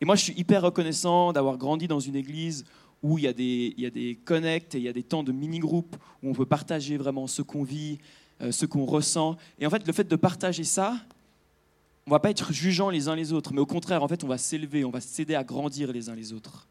[0.00, 2.64] Et moi, je suis hyper reconnaissant d'avoir grandi dans une église
[3.04, 5.02] où il y a des, il y a des connects et il y a des
[5.02, 7.98] temps de mini-groupes où on peut partager vraiment ce qu'on vit,
[8.40, 9.36] euh, ce qu'on ressent.
[9.60, 10.96] Et en fait, le fait de partager ça,
[12.06, 14.26] on va pas être jugeant les uns les autres, mais au contraire, en fait, on
[14.26, 16.66] va s'élever, on va s'aider à grandir les uns les autres.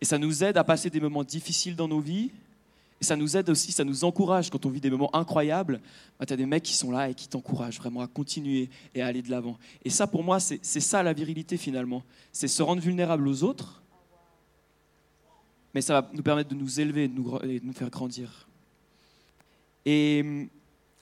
[0.00, 2.32] Et ça nous aide à passer des moments difficiles dans nos vies.
[3.00, 5.80] Et ça nous aide aussi, ça nous encourage quand on vit des moments incroyables.
[6.18, 9.00] Bah, tu as des mecs qui sont là et qui t'encouragent vraiment à continuer et
[9.00, 9.58] à aller de l'avant.
[9.84, 12.02] Et ça, pour moi, c'est c'est ça la virilité finalement.
[12.32, 13.79] C'est se rendre vulnérable aux autres,
[15.74, 17.14] mais ça va nous permettre de nous élever et de
[17.64, 18.48] nous, faire grandir.
[19.84, 20.48] Et hum,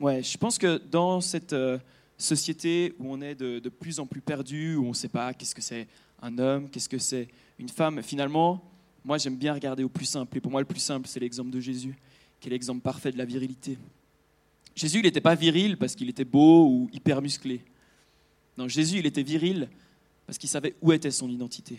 [0.01, 1.79] ouais, je pense que dans cette euh,
[2.17, 5.35] société où on est de, de plus en plus perdu, où on ne sait pas
[5.35, 5.87] qu'est-ce que c'est
[6.23, 7.29] un homme, qu'est-ce que c'est
[7.59, 8.63] une femme, finalement,
[9.05, 10.37] moi j'aime bien regarder au plus simple.
[10.37, 11.97] Et pour moi, le plus simple, c'est l'exemple de Jésus,
[12.41, 13.79] qui est l'exemple parfait de la virilité.
[14.75, 17.63] Jésus, il n'était pas viril parce qu'il était beau ou hyper musclé.
[18.57, 19.69] Non, Jésus, il était viril
[20.27, 21.79] parce qu'il savait où était son identité.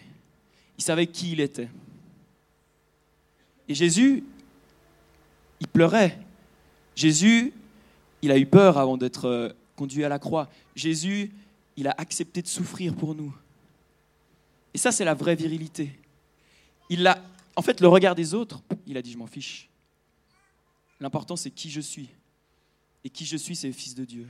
[0.77, 1.69] Il savait qui il était.
[3.69, 4.23] Et Jésus,
[5.59, 6.19] il pleurait.
[6.95, 7.53] Jésus,
[8.23, 10.49] il a eu peur avant d'être euh, conduit à la croix.
[10.75, 11.31] Jésus,
[11.77, 13.33] il a accepté de souffrir pour nous.
[14.73, 15.97] Et ça, c'est la vraie virilité.
[16.89, 17.23] Il a,
[17.55, 19.69] en fait, le regard des autres, il a dit, je m'en fiche.
[20.99, 22.09] L'important, c'est qui je suis.
[23.03, 24.27] Et qui je suis, c'est Fils de Dieu.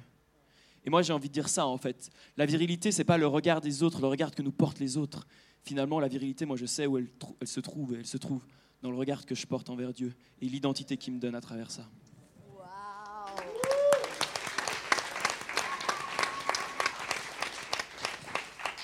[0.86, 2.10] Et moi, j'ai envie de dire ça, en fait.
[2.36, 5.26] La virilité, c'est pas le regard des autres, le regard que nous portent les autres.
[5.64, 7.08] Finalement, la virilité, moi, je sais où elle,
[7.40, 7.96] elle se trouve.
[7.96, 8.42] Elle se trouve
[8.82, 11.70] dans le regard que je porte envers Dieu et l'identité qu'il me donne à travers
[11.72, 11.84] ça.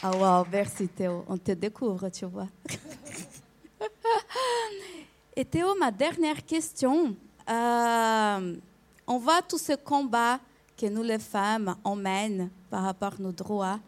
[0.03, 1.25] Ah wow, merci Théo.
[1.27, 2.47] On te découvre, tu vois.
[5.35, 7.15] Et Théo, ma dernière question.
[7.49, 8.55] Euh,
[9.07, 10.39] on voit tout ce combat
[10.77, 13.79] que nous les femmes, on mène par rapport à nos droits.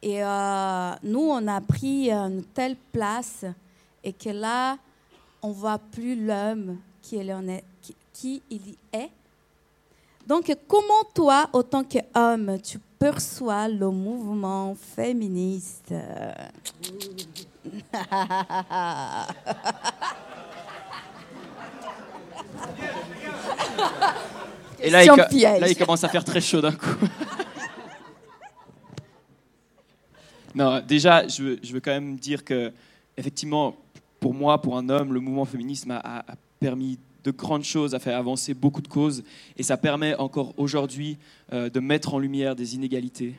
[0.00, 3.44] Et euh, nous, on a pris une telle place
[4.02, 4.78] et que là,
[5.42, 7.20] on voit plus l'homme qui,
[8.12, 9.10] qui il est.
[10.26, 15.94] Donc, comment toi, autant qu'homme, tu perçois le mouvement féministe?
[24.80, 26.86] Et là il, là, il commence à faire très chaud d'un coup.
[30.54, 32.72] non, déjà, je veux, je veux quand même dire que,
[33.16, 33.74] effectivement,
[34.20, 36.24] pour moi, pour un homme, le mouvement féminisme a,
[36.58, 39.24] permis de grandes choses, a fait avancer beaucoup de causes,
[39.56, 41.18] et ça permet encore aujourd'hui
[41.52, 43.34] euh, de mettre en lumière des inégalités.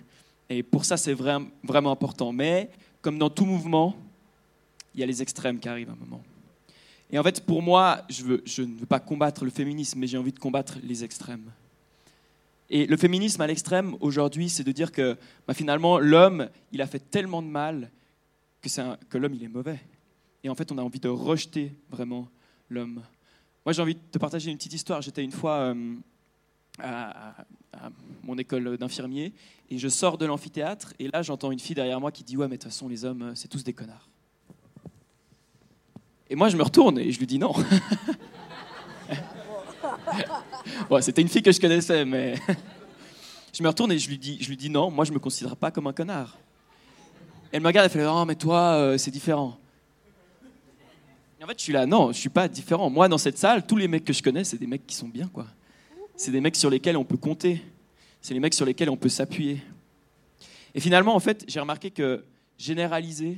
[0.50, 2.32] Et pour ça, c'est vraim- vraiment important.
[2.32, 2.70] Mais,
[3.02, 3.96] comme dans tout mouvement,
[4.94, 6.24] il y a les extrêmes qui arrivent à un moment.
[7.12, 10.34] Et en fait, pour moi, je, ne veux pas combattre le féminisme, mais j'ai envie
[10.34, 11.52] de combattre les extrêmes.
[12.70, 16.88] Et le féminisme à l'extrême, aujourd'hui, c'est de dire que bah, finalement, l'homme, il a
[16.88, 17.90] fait tellement de mal
[19.10, 19.80] que l'homme, il est mauvais.
[20.44, 22.30] Et en fait, on a envie de rejeter vraiment
[22.70, 23.02] l'homme.
[23.66, 25.02] Moi, j'ai envie de te partager une petite histoire.
[25.02, 25.96] J'étais une fois euh,
[26.80, 27.36] à,
[28.24, 29.34] mon école d'infirmier
[29.70, 32.48] et je sors de l'amphithéâtre et là, j'entends une fille derrière moi qui dit Ouais,
[32.48, 34.10] mais de toute façon, les hommes, c'est tous des connards.
[36.30, 37.54] Et moi, je me retourne et je lui dis non.
[40.90, 42.36] Bon, c'était une fille que je connaissais, mais
[43.54, 45.56] je me retourne et je lui dis, je lui dis non, moi je me considère
[45.56, 46.38] pas comme un connard.
[47.52, 49.58] Elle me regarde, elle fait non, mais toi, euh, c'est différent.
[51.42, 52.90] En fait, je suis là, non, je suis pas différent.
[52.90, 55.08] Moi, dans cette salle, tous les mecs que je connais, c'est des mecs qui sont
[55.08, 55.46] bien, quoi.
[56.16, 57.62] C'est des mecs sur lesquels on peut compter.
[58.22, 59.62] C'est les mecs sur lesquels on peut s'appuyer.
[60.74, 62.26] Et finalement, en fait, j'ai remarqué que
[62.58, 63.38] généraliser,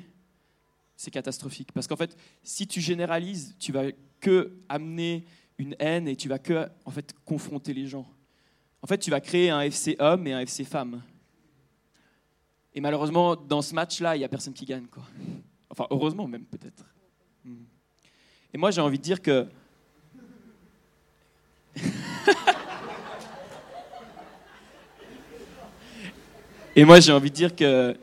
[0.96, 1.72] c'est catastrophique.
[1.74, 3.84] Parce qu'en fait, si tu généralises, tu vas
[4.22, 5.26] que amener
[5.58, 8.08] une haine et tu vas que en fait confronter les gens.
[8.82, 11.02] En fait, tu vas créer un FC homme et un FC femme.
[12.74, 14.88] Et malheureusement, dans ce match-là, il n'y a personne qui gagne.
[14.88, 15.04] Quoi.
[15.70, 16.86] Enfin, heureusement même, peut-être.
[18.54, 19.46] Et moi, j'ai envie de dire que...
[26.76, 27.96] et moi, j'ai envie de dire que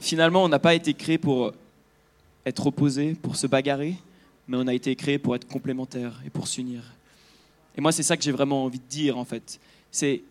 [0.00, 1.52] finalement, on n'a pas été créé pour
[2.46, 3.96] être opposés, pour se bagarrer,
[4.48, 6.82] mais on a été créé pour être complémentaires et pour s'unir.
[7.76, 9.60] Et moi, c'est ça que j'ai vraiment envie de dire, en fait.
[9.90, 10.22] C'est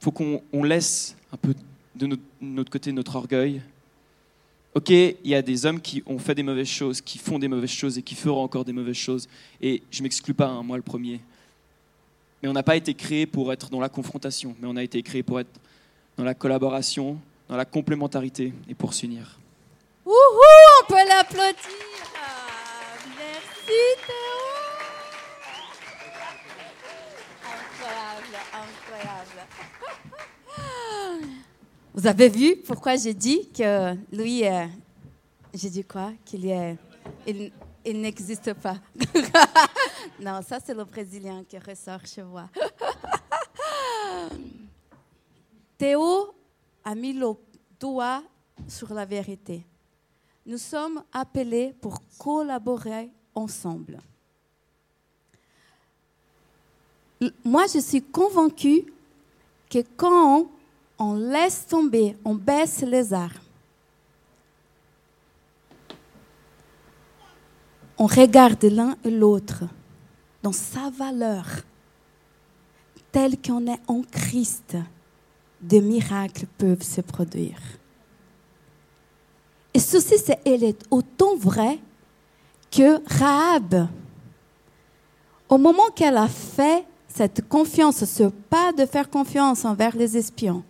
[0.00, 1.54] faut qu'on on laisse un peu
[1.94, 3.60] de notre côté notre orgueil.
[4.80, 7.48] Ok, il y a des hommes qui ont fait des mauvaises choses, qui font des
[7.48, 9.28] mauvaises choses et qui feront encore des mauvaises choses.
[9.60, 11.20] Et je m'exclus pas, hein, moi le premier.
[12.42, 15.02] Mais on n'a pas été créé pour être dans la confrontation, mais on a été
[15.02, 15.60] créé pour être
[16.16, 19.38] dans la collaboration, dans la complémentarité et pour s'unir.
[20.06, 20.14] Wouhou,
[20.80, 21.52] on peut l'applaudir.
[22.16, 24.40] Ah, Merci Théo.
[27.44, 29.46] Incroyable, incroyable.
[31.92, 34.66] Vous avez vu pourquoi j'ai dit que lui, euh,
[35.52, 36.12] j'ai dit quoi?
[36.24, 36.76] Qu'il est,
[37.26, 38.76] il, n'existe pas.
[40.20, 42.48] non, ça c'est le Brésilien qui ressort chez moi.
[45.78, 46.32] Théo
[46.84, 47.32] a mis le
[47.80, 48.22] doigt
[48.68, 49.66] sur la vérité.
[50.46, 53.98] Nous sommes appelés pour collaborer ensemble.
[57.44, 58.84] Moi, je suis convaincue
[59.68, 60.50] que quand
[61.14, 63.32] laisse tomber, on baisse les armes,
[67.98, 69.64] on regarde l'un et l'autre
[70.42, 71.44] dans sa valeur,
[73.12, 74.76] tel qu'on est en Christ,
[75.60, 77.60] des miracles peuvent se produire.
[79.74, 81.78] Et ceci, c'est, elle est autant vrai
[82.70, 83.88] que Rahab,
[85.48, 90.64] au moment qu'elle a fait cette confiance, ce pas de faire confiance envers les espions,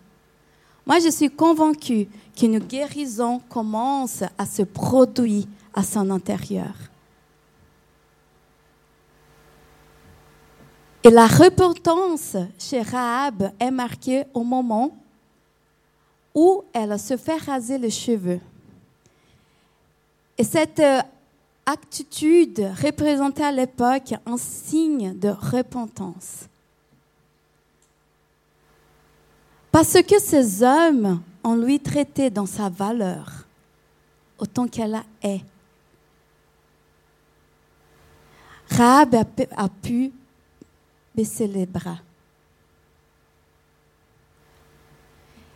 [0.85, 6.73] moi je suis convaincue qu'une guérison commence à se produire à son intérieur.
[11.03, 14.95] Et la repentance chez Rahab est marquée au moment
[16.35, 18.39] où elle se fait raser les cheveux.
[20.37, 21.01] Et cette euh,
[21.65, 26.45] attitude représentait à l'époque un signe de repentance.
[29.71, 33.45] Parce que ces hommes ont lui traité dans sa valeur,
[34.37, 35.41] autant qu'elle est.
[38.69, 40.11] Rahab a pu, a pu
[41.15, 41.99] baisser les bras.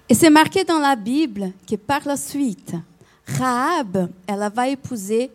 [0.07, 2.76] Et c'est marqué dans la Bible que par la suite,
[3.28, 5.32] Rahab, elle va épouser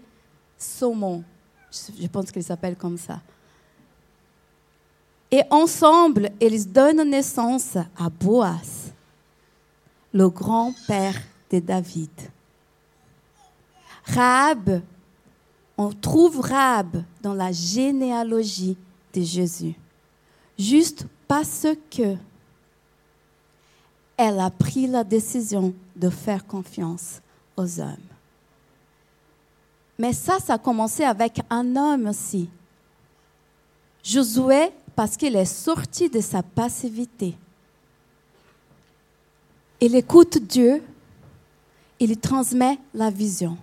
[0.56, 1.24] Saumon.
[1.98, 3.20] Je pense qu'il s'appelle comme ça.
[5.30, 8.92] Et ensemble, ils donnent naissance à Boaz,
[10.12, 11.20] le grand-père
[11.50, 12.10] de David.
[14.04, 14.82] Rahab,
[15.78, 18.76] on trouve Rahab dans la généalogie
[19.14, 19.74] de Jésus,
[20.58, 22.16] juste parce que
[24.16, 27.22] elle a pris la décision de faire confiance
[27.56, 27.96] aux hommes.
[29.98, 32.50] Mais ça, ça a commencé avec un homme aussi.
[34.02, 34.70] Josué,
[35.00, 37.34] parce qu'il est sorti de sa passivité.
[39.80, 40.82] Il écoute Dieu,
[41.98, 43.56] il transmet la vision.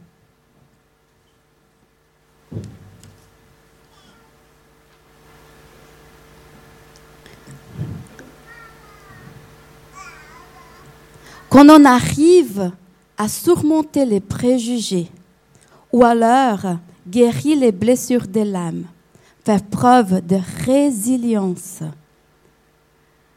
[11.50, 12.72] Quand on arrive
[13.16, 15.12] à surmonter les préjugés
[15.94, 16.78] ou alors
[17.08, 18.86] guérir les blessures de l'âme,
[19.48, 21.80] faire preuve de résilience,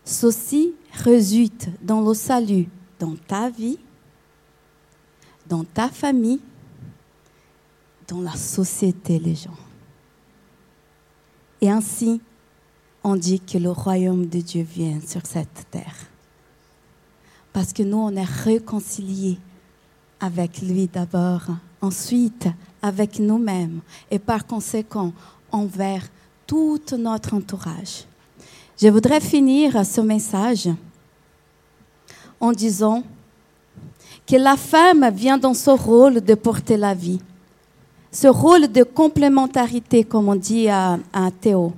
[0.05, 2.67] ceci résulte dans le salut
[2.99, 3.79] dans ta vie,
[5.47, 6.41] dans ta famille,
[8.09, 9.57] dans la société, les gens.
[11.61, 12.21] Et ainsi,
[13.05, 15.95] on dit que le royaume de Dieu vient sur cette terre.
[17.53, 19.39] Parce que nous, on est réconciliés
[20.19, 21.43] avec lui d'abord,
[21.81, 22.49] ensuite
[22.83, 23.81] avec nous-mêmes
[24.11, 25.13] et par conséquent
[25.53, 26.03] envers
[26.47, 28.05] tout notre entourage.
[28.81, 30.69] Je voudrais finir ce message
[32.41, 33.03] en disant
[34.27, 37.21] que la femme vient dans ce rôle de porter la vie,
[38.11, 41.73] ce rôle de complémentarité, comme on dit à, à Théo.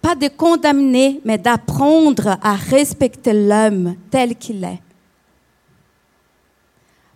[0.00, 4.80] Pas de condamner, mais d'apprendre à respecter l'homme tel qu'il est.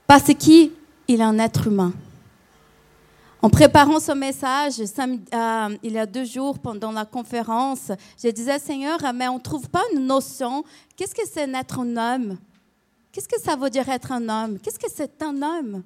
[0.07, 0.71] Parce qu'il
[1.09, 1.93] est un être humain.
[3.45, 8.59] En préparant ce message, euh, il y a deux jours, pendant la conférence, je disais,
[8.59, 10.65] Seigneur, mais on ne trouve pas une notion.
[10.97, 12.39] Qu'est-ce que c'est être un homme?
[13.13, 14.59] Qu'est-ce que ça veut dire être un homme?
[14.61, 15.83] Qu'est-ce que c'est un homme?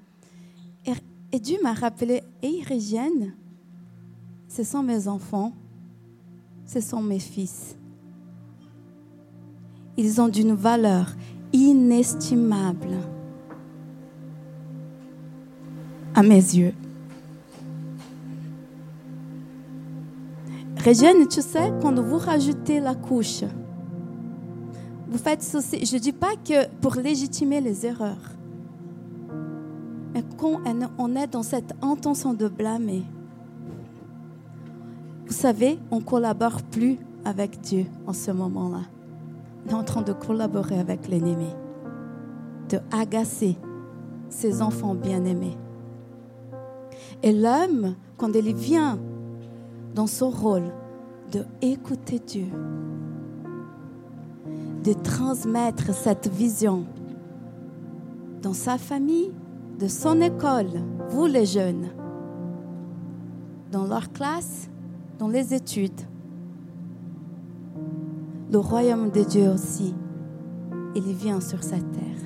[1.32, 2.22] Et, Dieu m'a rappelé,
[2.64, 3.34] Régienne,
[4.46, 5.52] ce sont mes enfants,
[6.64, 7.74] ce sont mes fils.
[9.96, 11.08] Ils ont d'une valeur
[11.52, 12.98] inestimable
[16.14, 16.72] à mes yeux.
[20.88, 23.44] Régienne, tu sais, quand vous rajoutez la couche,
[25.06, 25.84] vous faites ceci.
[25.84, 28.32] Je ne dis pas que pour légitimer les erreurs,
[30.14, 30.62] mais quand
[30.96, 33.02] on est dans cette intention de blâmer,
[35.26, 38.84] vous savez, on collabore plus avec Dieu en ce moment-là.
[39.66, 41.54] On est en train de collaborer avec l'ennemi,
[42.70, 43.58] de agacer
[44.30, 45.58] ses enfants bien-aimés.
[47.22, 48.98] Et l'homme, quand il vient
[49.98, 50.72] dans son rôle
[51.32, 52.46] de écouter Dieu,
[54.84, 56.84] de transmettre cette vision
[58.40, 59.32] dans sa famille,
[59.80, 60.70] de son école,
[61.08, 61.88] vous les jeunes,
[63.72, 64.70] dans leur classe,
[65.18, 66.00] dans les études.
[68.52, 69.96] Le royaume de Dieu aussi,
[70.94, 72.22] il vient sur cette terre.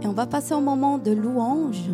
[0.00, 1.90] Et on va passer au moment de louange.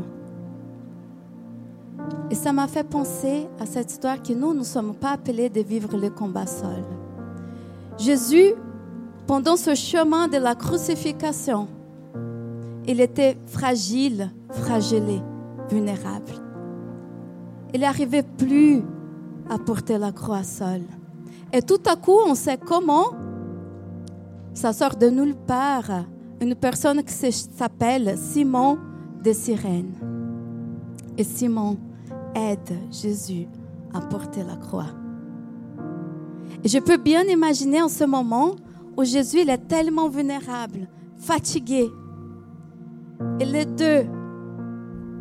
[2.31, 5.61] Et ça m'a fait penser à cette histoire que nous ne sommes pas appelés de
[5.61, 6.85] vivre le combat seul.
[7.99, 8.55] Jésus,
[9.27, 11.69] pendant ce chemin de la crucifixion,
[12.87, 15.21] il était fragile, fragilé,
[15.71, 16.33] vulnérable.
[17.75, 18.83] Il n'arrivait plus
[19.49, 20.83] à porter la croix seul.
[21.53, 23.13] Et tout à coup, on sait comment.
[24.55, 26.05] Ça sort de nulle part.
[26.41, 28.79] Une personne qui s'appelle Simon
[29.23, 29.93] de Cyrène.
[31.17, 31.77] Et Simon
[32.35, 33.47] aide Jésus
[33.95, 34.91] à porter la croix.
[36.65, 38.57] Et je peux bien imaginer en ce moment
[38.97, 41.91] où Jésus est tellement vulnérable, fatigué.
[43.41, 44.07] Et les deux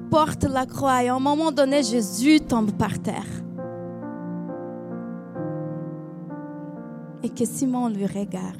[0.09, 3.27] portent la croix et à un moment donné, Jésus tombe par terre.
[7.23, 8.57] Et que Simon lui regarde.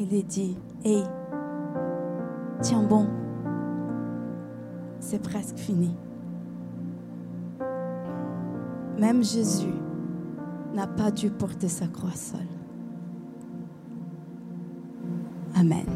[0.00, 1.04] Il lui dit, Hey,
[2.60, 3.06] tiens bon,
[4.98, 5.94] c'est presque fini.
[8.98, 9.74] Même Jésus
[10.74, 12.46] n'a pas dû porter sa croix seul.
[15.54, 15.86] Amen.